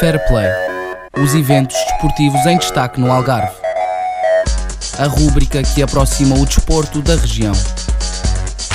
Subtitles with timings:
[0.00, 0.48] Fair Play.
[1.22, 3.54] Os eventos desportivos em destaque no Algarve.
[4.98, 7.52] A rúbrica que aproxima o desporto da região.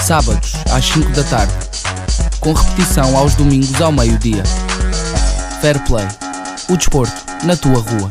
[0.03, 1.51] Sábados, às 5 da tarde.
[2.39, 4.43] Com repetição aos domingos ao meio-dia.
[5.61, 6.06] Fair Play.
[6.69, 8.07] O desporto na tua rua.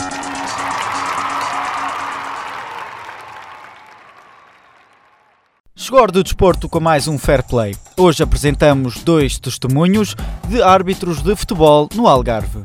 [5.76, 7.76] Chegou do desporto com mais um Fair Play.
[7.96, 10.16] Hoje apresentamos dois testemunhos
[10.48, 12.60] de árbitros de futebol no Algarve.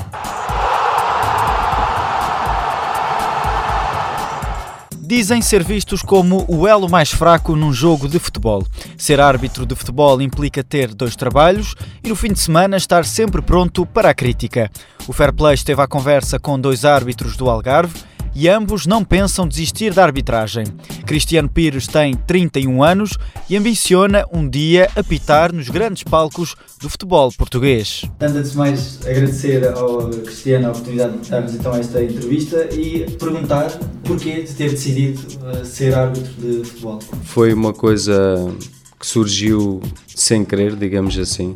[5.10, 8.64] Dizem ser vistos como o elo mais fraco num jogo de futebol.
[8.96, 11.74] Ser árbitro de futebol implica ter dois trabalhos
[12.04, 14.70] e no fim de semana estar sempre pronto para a crítica.
[15.08, 18.00] O Fair Play esteve à conversa com dois árbitros do Algarve
[18.36, 20.66] e ambos não pensam desistir da arbitragem.
[21.06, 23.18] Cristiano Pires tem 31 anos
[23.50, 28.06] e ambiciona um dia apitar nos grandes palcos do futebol português.
[28.20, 33.70] Antes de mais, agradecer ao Cristiano a oportunidade de darmos então esta entrevista e perguntar
[34.04, 37.00] porquê de ter decidido uh, ser árbitro de futebol.
[37.24, 38.54] Foi uma coisa
[39.00, 41.54] que surgiu sem querer, digamos assim.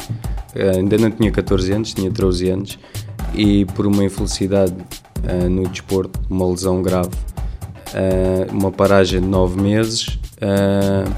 [0.55, 2.79] Uh, ainda não tinha 14 anos, tinha 13 anos
[3.33, 4.75] e por uma infelicidade
[5.23, 10.19] uh, no desporto, uma lesão grave, uh, uma paragem de nove meses.
[10.37, 11.11] Uh,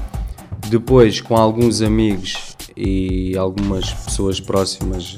[0.68, 5.16] depois, com alguns amigos e algumas pessoas próximas,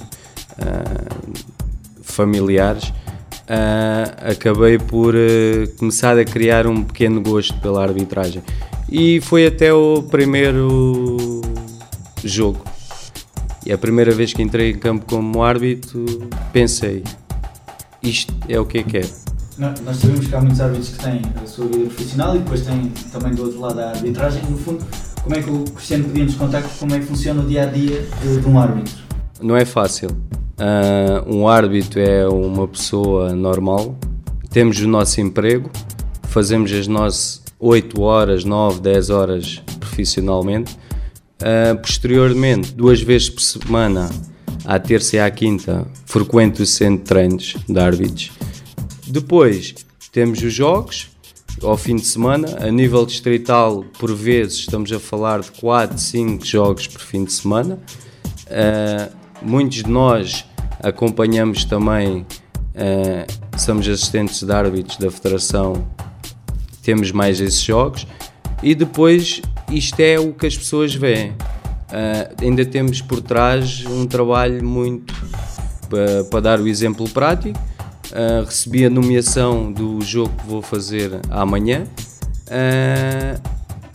[2.03, 2.92] familiares,
[4.20, 5.14] acabei por
[5.78, 8.42] começar a criar um pequeno gosto pela arbitragem.
[8.91, 11.41] E foi até o primeiro
[12.23, 12.62] jogo.
[13.64, 16.05] E a primeira vez que entrei em campo como árbitro,
[16.52, 17.02] pensei:
[18.03, 19.09] isto é o que é que é.
[19.59, 22.93] Nós sabemos que há muitos árbitros que têm a sua vida profissional e depois têm
[23.11, 24.43] também do outro lado a arbitragem.
[24.49, 24.85] No fundo,
[25.23, 27.67] como é que o Cristiano podia nos contar como é que funciona o dia a
[27.67, 28.95] dia de, de um árbitro?
[29.43, 30.11] Não é fácil.
[30.11, 33.97] Uh, um árbitro é uma pessoa normal,
[34.51, 35.71] temos o nosso emprego,
[36.25, 40.77] fazemos as nossas 8 horas, 9, 10 horas profissionalmente.
[41.41, 44.08] Uh, posteriormente, duas vezes por semana,
[44.64, 48.33] à terça e à quinta, frequento o centro de treinos de árbitros.
[49.07, 49.74] Depois
[50.13, 51.08] temos os jogos,
[51.63, 56.45] ao fim de semana, a nível distrital, por vezes estamos a falar de 4, 5
[56.45, 57.79] jogos por fim de semana.
[58.46, 60.45] Uh, muitos de nós
[60.83, 62.27] acompanhamos também,
[62.75, 65.86] uh, somos assistentes de árbitros da Federação,
[66.83, 68.07] temos mais esses jogos.
[68.63, 71.35] E depois, isto é o que as pessoas veem.
[71.89, 75.15] Uh, ainda temos por trás um trabalho muito
[75.89, 77.59] para, para dar o exemplo prático.
[78.11, 81.85] Uh, recebi a nomeação do jogo que vou fazer amanhã.
[82.47, 83.41] Uh,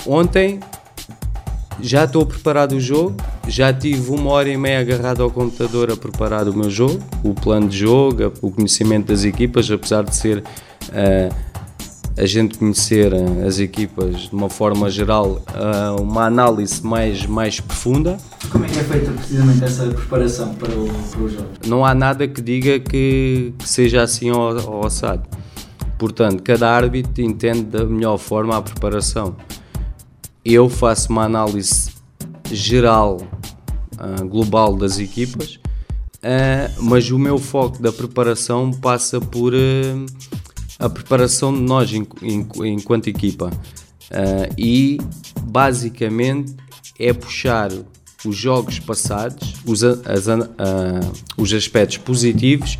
[0.06, 0.60] ontem
[1.80, 3.16] já estou preparado o jogo,
[3.48, 7.34] já tive uma hora e meia agarrado ao computador a preparar o meu jogo, o
[7.34, 11.53] plano de jogo, o conhecimento das equipas, apesar de ser uh,
[12.16, 17.60] a gente conhecer eh, as equipas de uma forma geral, eh, uma análise mais, mais
[17.60, 18.18] profunda.
[18.52, 21.48] Como é que é feita precisamente essa preparação para o, para o jogo?
[21.66, 25.28] Não há nada que diga que, que seja assim ao, assado.
[25.98, 29.36] Portanto, cada árbitro entende da melhor forma a preparação.
[30.46, 31.92] Eu faço uma análise
[32.52, 33.22] geral,
[33.94, 35.60] uh, global das equipas,
[36.80, 39.54] mas o meu foco da preparação passa por
[40.80, 43.52] a preparação de nós enquanto equipa.
[44.12, 44.98] Uh, e
[45.42, 46.56] basicamente
[47.00, 47.72] é puxar
[48.26, 50.42] os jogos passados, os, as, uh,
[51.38, 52.78] os aspectos positivos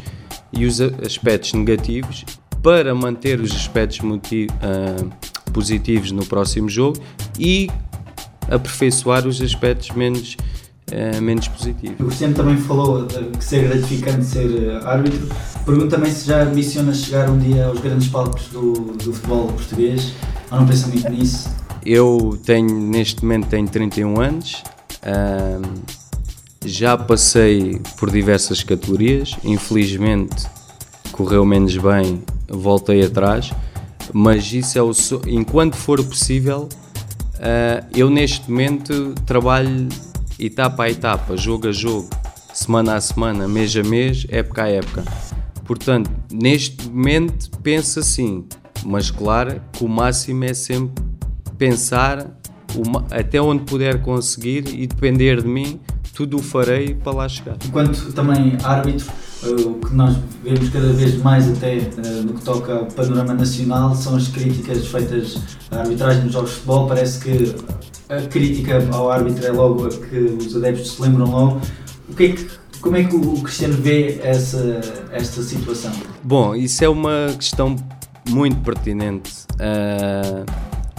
[0.52, 2.24] e os aspectos negativos
[2.62, 6.98] para manter os aspectos uh, positivos no próximo jogo
[7.38, 7.70] e
[8.50, 10.38] aperfeiçoar os aspectos menos
[10.94, 11.96] uh, menos positivo.
[12.00, 15.28] O Cristiano também falou de que ser gratificante ser eh, árbitro.
[15.66, 20.14] Pergunto também se já ambiciona chegar um dia aos grandes palcos do, do futebol português
[20.52, 21.50] ou não pensa muito nisso?
[21.86, 24.64] Eu tenho, neste momento, tenho 31 anos.
[26.66, 30.48] já passei por diversas categorias, infelizmente
[31.14, 33.54] correu menos bem, voltei atrás,
[34.12, 35.22] mas isso é o so...
[35.28, 36.68] enquanto for possível,
[37.36, 39.88] uh, eu neste momento trabalho
[40.46, 42.10] etapa a etapa, jogo a jogo,
[42.54, 45.04] semana a semana, mês a mês, época a época.
[45.66, 48.46] Portanto, neste momento penso assim,
[48.86, 51.04] mas claro que o máximo é sempre
[51.58, 52.38] pensar
[53.12, 55.80] até onde puder conseguir e depender de mim,
[56.14, 57.58] tudo o farei para lá chegar.
[57.66, 59.12] Enquanto também árbitro,
[59.44, 61.92] eh, o que nós vemos cada vez mais até eh,
[62.24, 65.40] no que toca ao panorama nacional são as críticas feitas
[65.72, 66.88] à arbitragem nos jogos de futebol.
[66.88, 67.56] Parece que
[68.10, 71.62] a crítica ao árbitro é logo a que os adeptos se lembram logo.
[72.10, 72.48] O que é que
[72.82, 75.92] Como é que o Cristiano vê essa, esta situação?
[76.22, 77.76] Bom, isso é uma questão
[78.30, 79.32] muito pertinente.
[79.54, 80.46] Uh,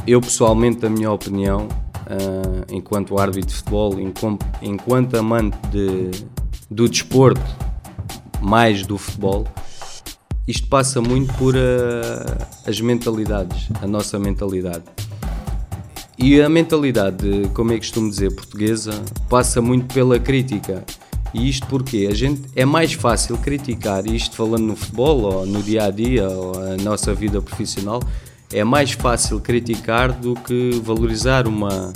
[0.06, 6.10] eu pessoalmente, da minha opinião, uh, enquanto árbitro de futebol, enquanto, enquanto amante de,
[6.70, 7.42] do desporto,
[8.40, 9.46] mais do futebol,
[10.46, 11.58] isto passa muito por uh,
[12.66, 14.84] as mentalidades, a nossa mentalidade.
[16.16, 18.92] E a mentalidade, como é que costumo dizer, portuguesa,
[19.28, 20.84] passa muito pela crítica.
[21.32, 25.60] E isto porque a gente é mais fácil criticar, isto falando no futebol ou no
[25.60, 28.00] dia a dia ou a nossa vida profissional,
[28.52, 31.92] é mais fácil criticar do que valorizar uma,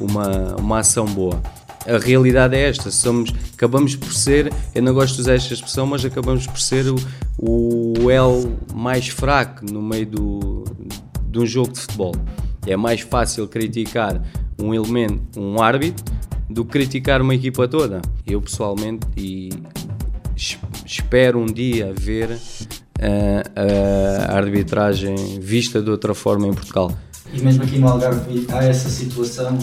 [0.00, 1.40] uma, uma ação boa.
[1.86, 5.86] A realidade é esta, somos, acabamos por ser, eu não gosto de usar esta expressão,
[5.86, 6.96] mas acabamos por ser o,
[7.38, 10.64] o L mais fraco no meio do,
[11.28, 12.12] de um jogo de futebol.
[12.66, 14.22] É mais fácil criticar
[14.58, 16.04] um elemento, um árbitro,
[16.48, 18.00] do que criticar uma equipa toda.
[18.26, 19.50] Eu pessoalmente e
[20.86, 26.92] espero um dia ver uh, a arbitragem vista de outra forma em Portugal.
[27.32, 29.58] E mesmo aqui no Algarve há essa situação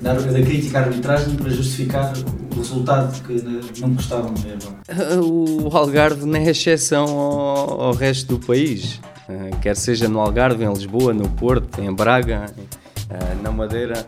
[0.00, 2.12] da crítica à arbitragem para justificar
[2.54, 4.58] o resultado que não gostavam de ver.
[5.20, 9.00] O Algarve não é exceção ao, ao resto do país.
[9.28, 14.06] Uh, quer seja no Algarve, em Lisboa, no Porto, em Braga, uh, na Madeira,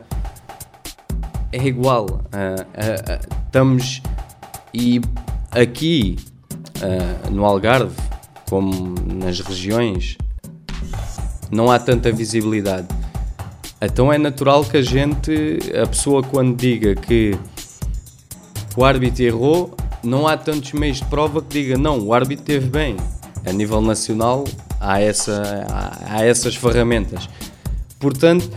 [1.50, 2.04] é igual.
[2.04, 4.02] Uh, estamos
[4.74, 5.00] e
[5.50, 6.16] aqui
[7.32, 7.96] no Algarve,
[8.50, 10.18] como nas regiões,
[11.50, 12.86] não há tanta visibilidade.
[13.80, 17.38] Então é natural que a gente, a pessoa quando diga que
[18.76, 19.74] o árbitro errou,
[20.04, 22.96] não há tantos meios de prova que diga não, o árbitro teve bem.
[23.46, 24.44] A nível nacional
[24.92, 27.28] há, essa, há, há essas ferramentas.
[27.98, 28.50] Portanto,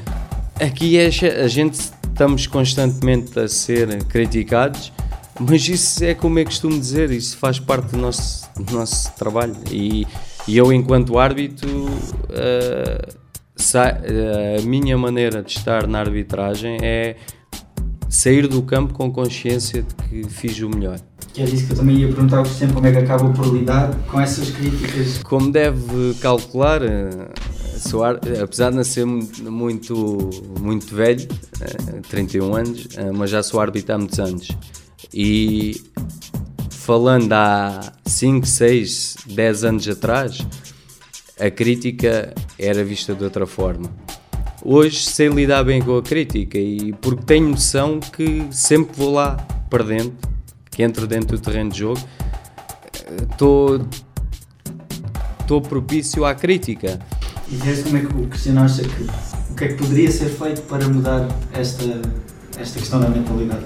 [0.60, 1.08] aqui é,
[1.44, 4.92] a gente estamos constantemente a ser criticados,
[5.40, 9.56] mas isso é como que costumo dizer, isso faz parte do nosso, do nosso trabalho.
[9.72, 10.06] E
[10.50, 13.18] e eu, enquanto árbitro, uh,
[14.58, 17.18] a minha maneira de estar na arbitragem é
[18.10, 21.00] sair do campo com consciência de que fiz o melhor.
[21.34, 23.46] Que é isso que eu também ia perguntar ao Cristiano, como é que acaba por
[23.54, 25.20] lidar com essas críticas?
[25.24, 27.30] Como deve calcular, eh,
[27.78, 30.30] sou, apesar de não ser muito,
[30.60, 31.28] muito velho,
[32.10, 34.48] 31 anos, mas já sou árbitro há muitos anos.
[35.14, 35.81] E
[36.70, 40.46] falando há 5, 6, 10 anos atrás,
[41.40, 43.90] a crítica era vista de outra forma.
[44.64, 49.38] Hoje sei lidar bem com a crítica e porque tenho noção que sempre vou lá
[49.70, 50.14] perdendo,
[50.80, 52.00] que entro dentro do terreno de jogo,
[53.30, 53.86] estou
[55.62, 57.02] propício à crítica.
[57.52, 59.04] E vês como é que o Cristiano acha que
[59.52, 61.84] o que é que poderia ser feito para mudar esta,
[62.58, 63.66] esta questão da mentalidade?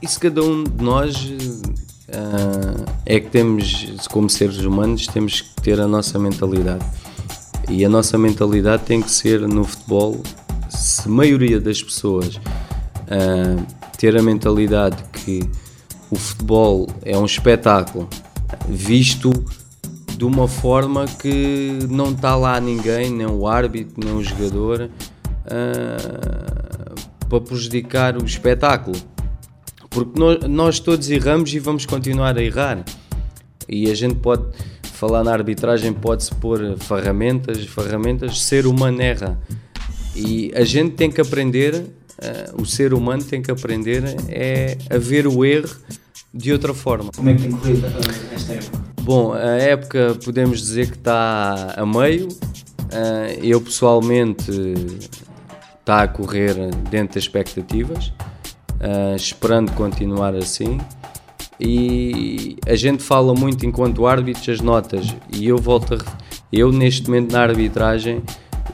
[0.00, 5.80] Isso cada um de nós uh, é que temos, como seres humanos, temos que ter
[5.80, 6.86] a nossa mentalidade.
[7.68, 10.22] E a nossa mentalidade tem que ser no futebol,
[10.68, 13.66] se a maioria das pessoas uh,
[13.98, 15.40] ter a mentalidade que
[16.10, 18.08] o futebol é um espetáculo
[18.68, 19.32] visto
[20.16, 24.88] de uma forma que não está lá ninguém, nem o árbitro, nem o jogador,
[25.44, 26.94] uh,
[27.28, 28.96] para prejudicar o espetáculo.
[29.90, 32.82] Porque nós, nós todos erramos e vamos continuar a errar.
[33.68, 34.44] E a gente pode
[34.82, 39.38] falar na arbitragem, pode-se pôr ferramentas, ferramentas, ser humano erra.
[40.14, 41.84] E a gente tem que aprender,
[42.18, 45.76] uh, o ser humano tem que aprender é a ver o erro
[46.32, 47.10] de outra forma.
[47.14, 47.86] Como é que tem corrido
[48.34, 48.84] esta época?
[49.02, 52.28] Bom, a época podemos dizer que está a meio.
[52.28, 54.50] Uh, eu pessoalmente
[55.80, 56.54] está a correr
[56.90, 58.12] dentro das expectativas
[58.80, 60.78] uh, esperando continuar assim.
[61.58, 65.98] E a gente fala muito enquanto árbitros as notas, e eu volto a,
[66.52, 68.22] eu neste momento na arbitragem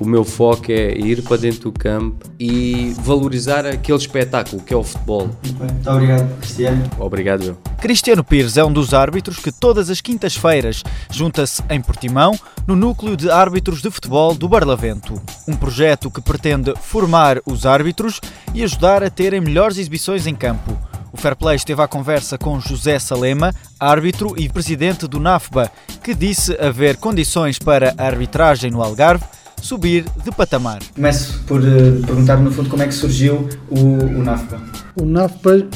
[0.02, 4.76] o meu foco é ir para dentro do campo e valorizar aquele espetáculo que é
[4.76, 5.26] o futebol.
[5.26, 5.70] Muito, bem.
[5.70, 6.90] Muito obrigado, Cristiano.
[6.98, 7.56] Obrigado, eu.
[7.80, 12.32] Cristiano Pires é um dos árbitros que todas as quintas-feiras junta-se em Portimão
[12.66, 15.20] no núcleo de árbitros de futebol do Barlavento.
[15.46, 18.20] Um projeto que pretende formar os árbitros
[18.52, 20.76] e ajudar a terem melhores exibições em campo.
[21.12, 25.70] O Fair Play esteve à conversa com José Salema, árbitro e presidente do NAFBA,
[26.02, 29.24] que disse haver condições para a arbitragem no Algarve
[29.62, 30.80] subir de patamar.
[30.94, 34.60] Começo por uh, perguntar, no fundo, como é que surgiu o, o NAFPA?
[34.96, 35.68] O NAFPA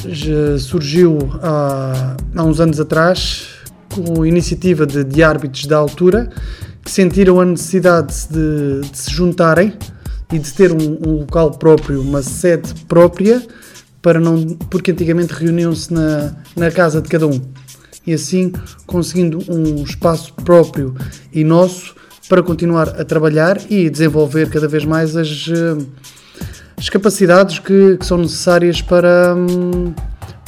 [0.59, 3.47] surgiu há, há uns anos atrás
[3.89, 6.29] com a iniciativa de, de árbitros da altura
[6.83, 9.73] que sentiram a necessidade de, de se juntarem
[10.31, 13.41] e de ter um, um, local próprio, uma sede própria
[14.01, 17.41] para não, porque antigamente reuniam-se na, na casa de cada um
[18.05, 18.53] e assim
[18.85, 20.95] conseguindo um espaço próprio
[21.33, 21.96] e nosso
[22.27, 25.77] para continuar a trabalhar e desenvolver cada vez mais as, eh,
[26.77, 29.93] as capacidades que, que são necessárias para, hum,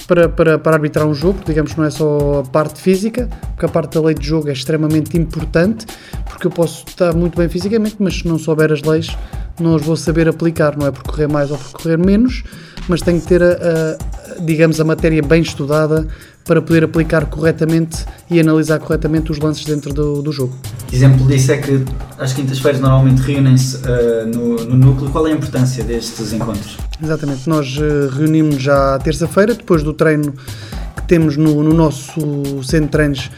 [0.10, 3.66] para, para, para arbitrar um jogo, digamos que não é só a parte física, porque
[3.66, 5.86] a parte da lei de jogo é extremamente importante,
[6.26, 9.16] porque eu posso estar muito bem fisicamente, mas se não souber as leis,
[9.60, 12.44] não as vou saber aplicar, não é por correr mais ou por correr menos,
[12.88, 16.08] mas tenho que ter, a, a, digamos, a matéria bem estudada
[16.50, 20.56] para poder aplicar corretamente e analisar corretamente os lances dentro do, do jogo.
[20.92, 21.86] Exemplo disso é que
[22.18, 25.12] às quintas-feiras normalmente reúnem-se uh, no, no, núcleo.
[25.12, 26.78] Qual é a importância destes encontros?
[27.02, 30.34] Exatamente, nós uh, reunimos já terça-feira, depois do treino
[30.96, 33.30] que temos no, no nosso centro de treinos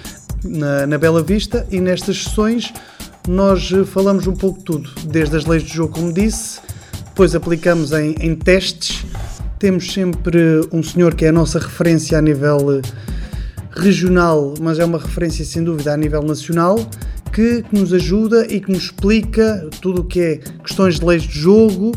[0.44, 2.74] na, na, Bela Vista, e nestas sessões
[3.28, 6.62] nós uh, falamos um pouco de tudo, desde as leis do jogo, como disse,
[7.08, 9.06] depois aplicamos em, em testes
[9.62, 12.82] temos sempre um senhor que é a nossa referência a nível eh,
[13.70, 16.80] regional, mas é uma referência sem dúvida a nível nacional,
[17.32, 21.22] que, que nos ajuda e que nos explica tudo o que é questões de leis
[21.22, 21.92] de jogo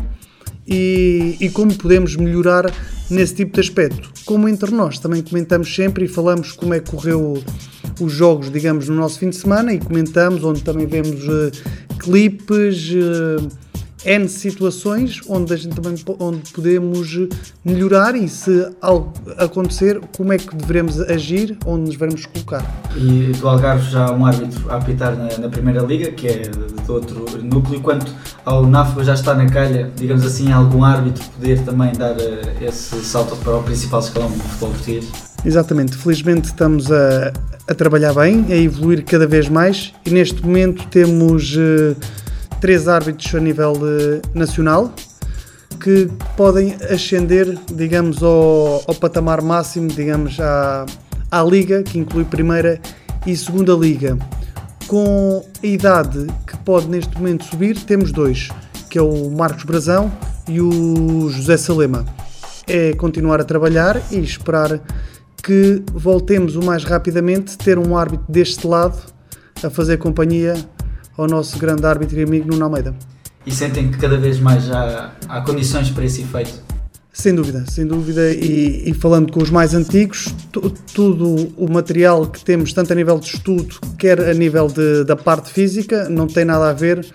[0.67, 2.71] e, e como podemos melhorar
[3.09, 4.11] nesse tipo de aspecto.
[4.25, 7.43] Como entre nós também comentamos sempre e falamos como é que correu
[7.99, 11.51] os jogos, digamos, no nosso fim de semana e comentamos, onde também vemos uh,
[11.97, 12.91] clipes.
[12.91, 13.64] Uh,
[14.05, 17.17] N situações onde a gente também onde podemos
[17.63, 22.63] melhorar e se algo acontecer, como é que devemos agir, onde nos devemos colocar.
[22.95, 26.41] E do Algarve já há um árbitro a apitar na, na, Primeira Liga, que é
[26.41, 28.11] de outro núcleo, quanto
[28.45, 33.03] ao NAFBA já está na calha, digamos assim, algum árbitro poder também dar uh, esse
[33.03, 35.07] salto para o principal escalão do futebol português?
[35.43, 37.33] Exatamente, felizmente estamos a,
[37.67, 41.95] a trabalhar bem, a evoluir cada vez mais e neste momento temos uh,
[42.59, 44.93] três árbitros a nível uh, nacional
[45.79, 50.85] que podem ascender, digamos, ao, ao patamar máximo, digamos, à,
[51.29, 52.79] à liga, que inclui primeira
[53.25, 54.17] e segunda liga.
[54.87, 58.49] Com a idade que pode neste momento subir, temos dois,
[58.89, 60.11] que é o Marcos Brazão
[60.47, 62.05] e o José Salema.
[62.67, 64.79] É continuar a trabalhar e esperar
[65.43, 68.97] que voltemos o mais rapidamente ter um árbitro deste lado
[69.63, 70.55] a fazer companhia
[71.17, 72.95] ao nosso grande árbitro e amigo Nuno Almeida.
[73.45, 76.63] E sentem que cada vez mais há, há condições para esse efeito?
[77.13, 80.35] Sem dúvida, sem dúvida, e, e falando com os mais antigos,
[80.93, 85.15] tudo o material que temos, tanto a nível de estudo, quer a nível de, da
[85.15, 87.05] parte física, não tem nada a ver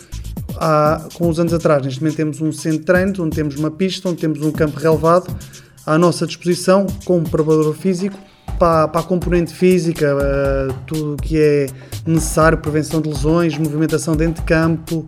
[0.56, 1.84] há, com os anos atrás.
[1.84, 4.80] Neste momento temos um centro de treino, onde temos uma pista, onde temos um campo
[4.80, 5.36] relevado
[5.84, 8.18] à nossa disposição, com um preparador físico,
[8.58, 11.66] para, para a componente física, uh, tudo o que é
[12.06, 15.06] necessário, prevenção de lesões, movimentação dentro de campo,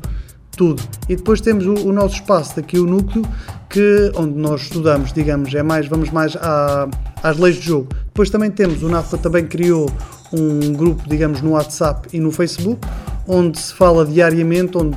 [0.57, 0.83] tudo.
[1.09, 3.25] E depois temos o, o, nosso espaço daqui, o núcleo,
[3.69, 6.89] que, onde nós estudamos, digamos, é mais, vamos mais à,
[7.23, 7.89] às leis de jogo.
[8.07, 9.91] Depois também temos, o NAFA também criou
[10.33, 12.81] um grupo, digamos, no WhatsApp e no Facebook,
[13.27, 14.97] onde se fala diariamente, onde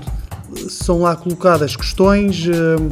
[0.69, 2.89] são lá colocadas questões, uh,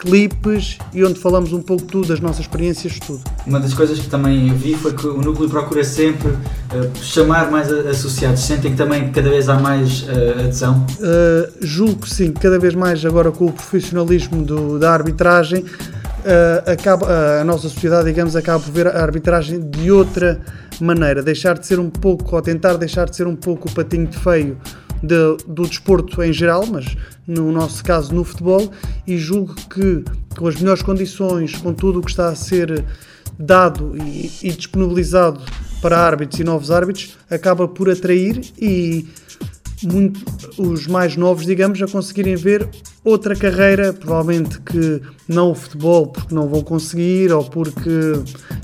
[0.00, 3.20] clipes e onde falamos um pouco tudo, das nossas experiências, tudo.
[3.46, 7.70] Uma das coisas que também vi foi que o núcleo procura sempre uh, chamar mais
[7.70, 8.40] associados.
[8.40, 10.86] Sentem que também cada vez há mais uh, adesão?
[10.98, 15.64] Uh, julgo que sim, cada vez mais agora com o profissionalismo do, da arbitragem,
[16.66, 17.06] acaba,
[17.40, 20.38] a nossa sociedade, digamos, acaba por ver a arbitragem de outra
[20.78, 24.06] maneira, deixar de ser um pouco, ou tentar deixar de ser um pouco o patinho
[24.06, 24.58] de feio
[25.02, 28.70] de, do desporto em geral, mas no nosso caso no futebol,
[29.06, 30.04] e julgo que
[30.36, 32.84] com as melhores condições, com tudo o que está a ser
[33.38, 35.40] dado e, e disponibilizado
[35.80, 39.08] para árbitros e novos árbitros, acaba por atrair e
[39.82, 40.20] muito,
[40.58, 42.68] os mais novos, digamos, a conseguirem ver
[43.02, 47.90] outra carreira, provavelmente que não o futebol, porque não vão conseguir ou porque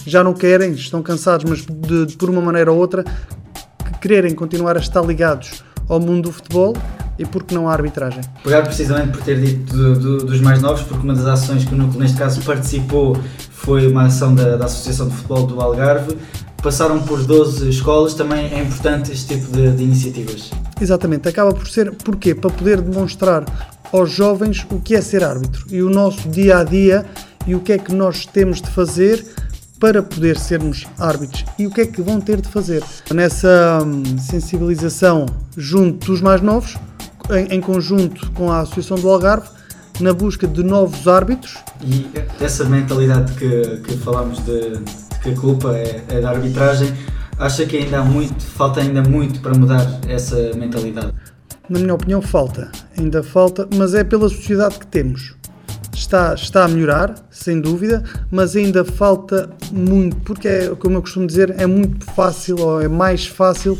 [0.06, 4.34] já não querem, estão cansados, mas de, de, por uma maneira ou outra, que quererem
[4.34, 6.74] continuar a estar ligados ao mundo do futebol
[7.18, 8.20] e porque não há arbitragem.
[8.42, 11.74] Pegar precisamente por ter dito do, do, dos mais novos, porque uma das ações que
[11.74, 13.16] o Núcleo neste caso participou
[13.50, 16.16] foi uma ação da, da Associação de Futebol do Algarve.
[16.62, 20.50] Passaram por 12 escolas, também é importante este tipo de, de iniciativas.
[20.80, 22.34] Exatamente, acaba por ser, porquê?
[22.34, 23.44] Para poder demonstrar
[23.92, 27.06] aos jovens o que é ser árbitro e o nosso dia a dia
[27.46, 29.24] e o que é que nós temos de fazer
[29.78, 32.82] para poder sermos árbitros e o que é que vão ter de fazer.
[33.12, 36.76] Nessa hum, sensibilização junto dos mais novos,
[37.30, 39.48] em, em conjunto com a Associação do Algarve,
[40.00, 41.58] na busca de novos árbitros.
[41.82, 42.06] E
[42.40, 46.92] essa mentalidade que, que falamos de, de que a culpa é, é da arbitragem,
[47.38, 51.12] acha que ainda há muito, falta ainda muito para mudar essa mentalidade?
[51.68, 52.70] Na minha opinião, falta.
[52.96, 55.34] Ainda falta, mas é pela sociedade que temos.
[55.96, 61.26] Está, está a melhorar, sem dúvida, mas ainda falta muito, porque é, como eu costumo
[61.26, 63.78] dizer, é muito fácil ou é mais fácil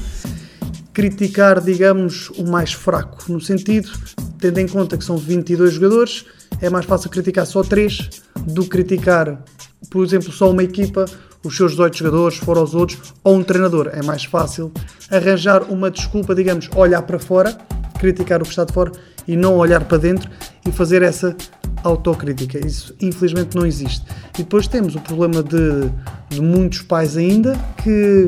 [0.93, 3.91] criticar, digamos, o mais fraco, no sentido,
[4.39, 6.25] tendo em conta que são 22 jogadores,
[6.61, 9.45] é mais fácil criticar só 3 do que criticar,
[9.91, 11.05] por exemplo, só uma equipa,
[11.45, 13.91] os seus 18 jogadores, fora os outros, ou um treinador.
[13.93, 14.73] É mais fácil
[15.11, 17.57] arranjar uma desculpa, digamos, olhar para fora,
[18.01, 18.91] criticar o que está de fora
[19.29, 20.31] e não olhar para dentro
[20.67, 21.37] e fazer essa
[21.87, 22.65] autocrítica.
[22.65, 24.05] Isso infelizmente não existe.
[24.35, 25.91] E depois temos o problema de,
[26.29, 28.27] de muitos pais ainda que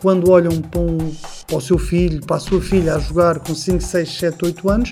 [0.00, 1.12] quando olham para, um,
[1.46, 4.70] para, o seu filho, para a sua filha a jogar com 5, 6, 7, 8
[4.70, 4.90] anos,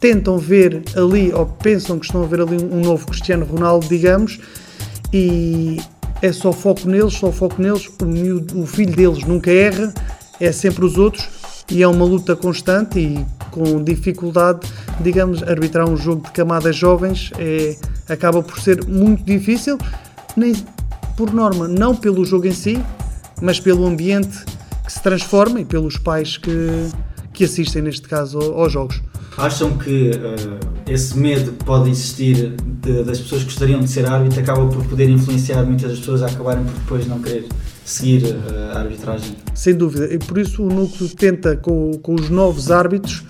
[0.00, 4.38] tentam ver ali, ou pensam que estão a ver ali um novo Cristiano Ronaldo, digamos,
[5.12, 5.78] e
[6.22, 9.92] é só foco neles, só foco neles, o, o filho deles nunca erra,
[10.40, 11.28] é sempre os outros,
[11.70, 14.60] e é uma luta constante e com dificuldade,
[15.00, 17.74] digamos, arbitrar um jogo de camadas jovens é,
[18.06, 19.78] acaba por ser muito difícil,
[20.36, 20.54] nem
[21.16, 22.78] por norma, não pelo jogo em si,
[23.40, 24.44] mas pelo ambiente
[24.84, 26.90] que se transforma e pelos pais que,
[27.32, 29.00] que assistem, neste caso, aos jogos.
[29.38, 34.06] Acham que uh, esse medo que pode existir de, das pessoas que gostariam de ser
[34.06, 37.46] árbitro acaba por poder influenciar muitas das pessoas a acabarem por depois não querer
[37.86, 39.34] seguir uh, a arbitragem?
[39.54, 43.24] Sem dúvida, e por isso o núcleo tenta com, com os novos árbitros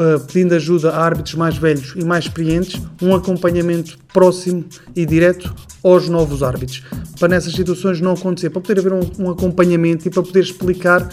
[0.00, 4.64] Uh, pedindo ajuda a árbitros mais velhos e mais experientes, um acompanhamento próximo
[4.96, 5.54] e direto
[5.84, 6.82] aos novos árbitros,
[7.18, 11.06] para nessas situações não acontecer, para poder haver um, um acompanhamento e para poder explicar,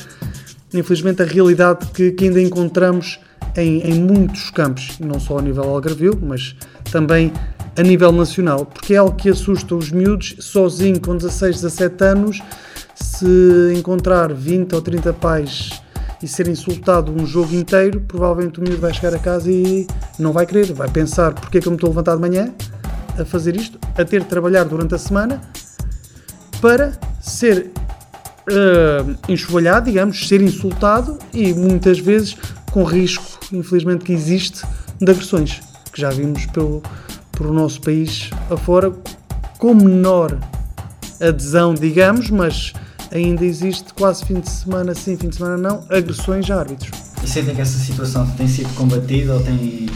[0.74, 3.20] infelizmente, a realidade que, que ainda encontramos
[3.58, 6.56] em, em, muitos campos, não só a nível algarvio, mas
[6.90, 7.34] também
[7.76, 12.42] a nível nacional, porque é algo que assusta os miúdos, sozinho com 16, 17 anos,
[12.96, 15.82] se encontrar 20 ou 30 pais
[16.22, 19.86] e ser insultado um jogo inteiro, provavelmente o miúdo vai chegar a casa e
[20.18, 22.54] não vai querer, vai pensar porque é que eu me estou a levantar de manhã
[23.20, 25.42] a fazer isto, a ter de trabalhar durante a semana
[26.62, 27.72] para ser
[28.48, 32.36] uh, enxovalhado, digamos, ser insultado e muitas vezes
[32.72, 34.66] com risco, infelizmente, que existe
[35.00, 36.82] de agressões, que já vimos pelo,
[37.32, 38.92] pelo nosso país afora,
[39.58, 40.38] com menor
[41.22, 42.74] adesão, digamos, mas
[43.12, 46.92] ainda existe quase fim de semana sim, fim de semana não, agressões a árbitros.
[47.24, 49.88] E sentem que essa situação tem sido combatida ou, tem,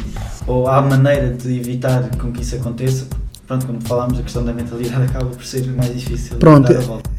[0.48, 3.06] ou há maneira de evitar com que isso aconteça?
[3.48, 6.38] Pronto, como falámos, a questão da mentalidade acaba por ser mais difícil.
[6.38, 6.72] Pronto,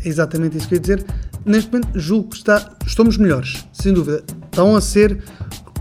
[0.05, 1.05] exatamente isso que eu ia dizer.
[1.45, 4.23] Neste momento, julgo que está, estamos melhores, sem dúvida.
[4.45, 5.23] Estão a ser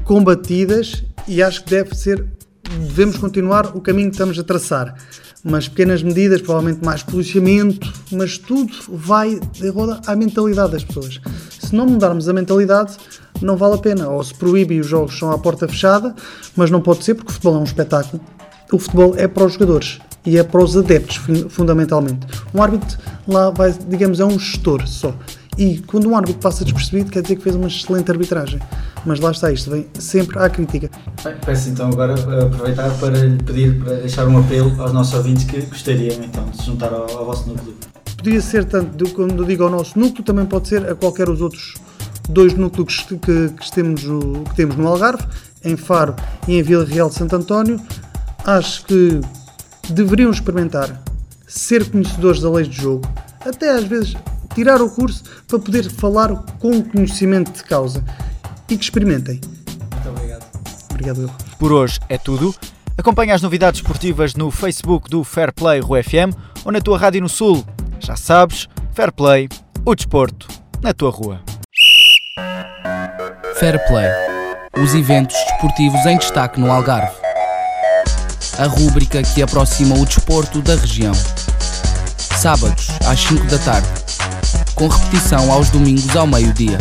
[0.04, 2.26] combatidas e acho que deve ser,
[2.70, 4.96] devemos continuar o caminho que estamos a traçar
[5.44, 11.20] mas pequenas medidas, provavelmente mais policiamento, mas tudo vai de roda à mentalidade das pessoas.
[11.60, 12.98] Se não mudarmos a mentalidade,
[13.42, 14.10] não vale a pena.
[14.10, 16.16] Ou se proíbe e os jogos são à porta fechada,
[16.56, 18.22] mas não pode ser porque o futebol é um espetáculo.
[18.72, 22.26] O futebol é para os jogadores e é para os adeptos, fundamentalmente.
[22.54, 25.14] Um árbitro lá vai, digamos, é um gestor só.
[25.58, 28.60] E quando um árbitro passa despercebido, quer dizer que fez uma excelente arbitragem.
[29.06, 30.90] Mas lá está, isto vem sempre à crítica.
[31.24, 35.44] Bem, peço então agora aproveitar para lhe pedir, para deixar um apelo aos nossos ouvintes
[35.44, 37.76] que gostariam então de se juntar ao, ao vosso núcleo.
[38.18, 41.76] Podia ser tanto, quando digo ao nosso núcleo, também pode ser a qualquer dos outros
[42.30, 45.26] dois núcleos que, que, que, temos, que temos no Algarve,
[45.64, 46.16] em Faro
[46.48, 47.80] e em Vila Real de Santo António.
[48.46, 49.20] Acho que
[49.90, 51.02] deveriam experimentar
[51.48, 53.08] ser conhecedores da lei de jogo,
[53.46, 54.16] até às vezes
[54.54, 58.04] tirar o curso para poder falar com conhecimento de causa
[58.70, 59.40] e que experimentem.
[59.94, 60.46] Muito obrigado.
[60.90, 61.32] Obrigado eu.
[61.58, 62.56] Por hoje é tudo.
[62.98, 67.22] Acompanhe as novidades esportivas no Facebook do Fair Play Rua FM ou na tua rádio
[67.22, 67.66] no Sul.
[68.00, 69.50] Já sabes, Fair Play,
[69.86, 70.48] o desporto,
[70.82, 71.42] na tua rua.
[73.56, 74.08] Fair Play.
[74.82, 77.16] Os eventos desportivos em destaque no Algarve.
[78.58, 81.14] A rúbrica que aproxima o desporto da região.
[82.18, 84.01] Sábados, às 5 da tarde
[84.82, 86.80] com repetição aos domingos ao meio-dia.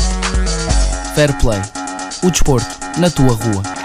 [1.14, 1.60] Fair Play
[2.22, 3.79] o desporto na tua rua.